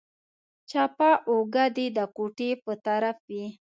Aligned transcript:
چپه 0.69 1.09
اوږه 1.29 1.65
دې 1.75 1.87
د 1.97 1.99
کوټې 2.15 2.49
په 2.63 2.73
طرف 2.85 3.17
وي. 3.29 3.45